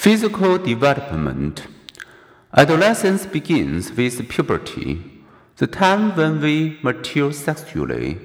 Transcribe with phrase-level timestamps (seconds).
[0.00, 1.66] Physical development.
[2.56, 5.02] Adolescence begins with puberty,
[5.58, 8.16] the time when we mature sexually.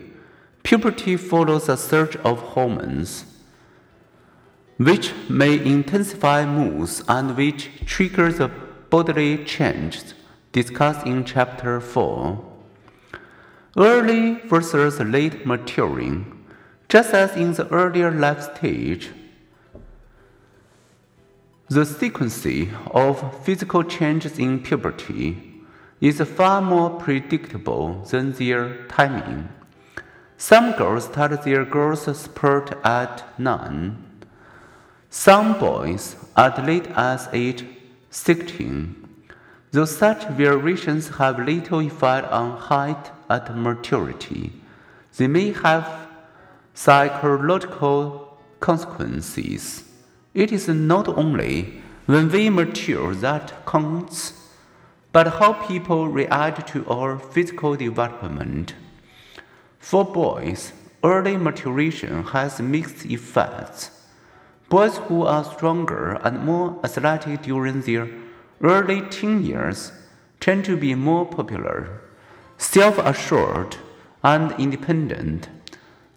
[0.64, 3.26] Puberty follows a surge of hormones,
[4.78, 8.48] which may intensify moods and which triggers a
[8.90, 10.00] bodily change
[10.54, 12.42] discussed in chapter 4.
[13.76, 16.46] Early versus late maturing.
[16.88, 19.10] Just as in the earlier life stage,
[21.68, 22.46] the sequence
[22.92, 25.62] of physical changes in puberty
[26.00, 29.50] is far more predictable than their timing.
[30.38, 33.98] Some girls start their growth spurt at 9.
[35.10, 37.66] Some boys at late as age
[38.12, 39.08] 16.
[39.72, 44.54] Though such variations have little effect on height at maturity,
[45.18, 46.10] they may have
[46.76, 49.84] psychological consequences.
[50.36, 54.34] It is not only when we mature that counts,
[55.14, 58.74] but how people react to our physical development.
[59.80, 60.74] For boys,
[61.06, 63.92] early maturation has mixed effects.
[64.68, 68.10] Boys who are stronger and more athletic during their
[68.62, 69.94] early teen years
[70.42, 72.02] tend to be more popular,
[72.58, 73.78] self assured,
[74.22, 75.48] and independent,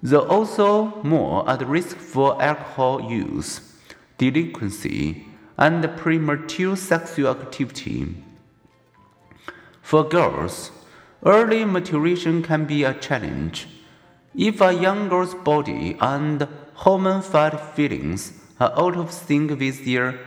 [0.03, 3.68] though also more at risk for alcohol use
[4.19, 5.25] delinquency,
[5.57, 8.15] and premature sexual activity.
[9.81, 10.71] For girls,
[11.25, 13.67] early maturation can be a challenge.
[14.37, 20.21] If a young girl's body and hormone fed feelings are out of sync with their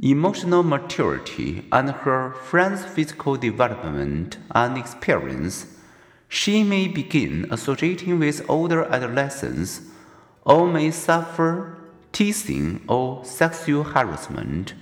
[0.00, 5.66] emotional maturity and her friend's physical development and experience,
[6.28, 9.80] she may begin associating with older adolescents
[10.44, 11.77] or may suffer
[12.12, 14.74] teasing or sexual harassment.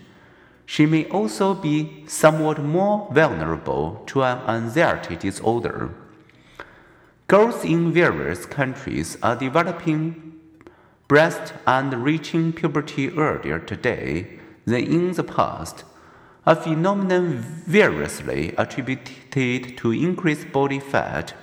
[0.64, 5.94] She may also be somewhat more vulnerable to an anxiety disorder.
[7.28, 10.40] Girls in various countries are developing
[11.08, 15.84] breast and reaching puberty earlier today than in the past,
[16.44, 21.34] a phenomenon variously attributed to increased body fat,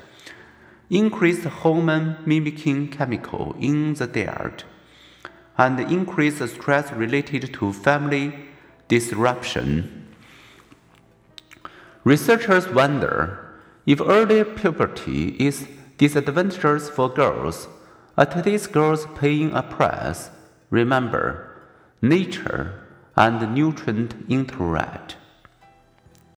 [0.90, 4.63] increased hormone mimicking chemical in the diet,
[5.58, 8.34] and increased stress related to family
[8.88, 10.08] disruption.
[12.03, 13.53] Researchers wonder
[13.86, 17.68] if early puberty is disadvantageous for girls.
[18.18, 20.30] Are today's girls paying a price?
[20.69, 21.62] Remember,
[22.02, 22.84] nature
[23.16, 25.18] and nurture interact.